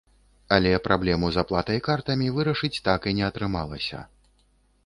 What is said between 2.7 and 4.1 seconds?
так і не атрымалася.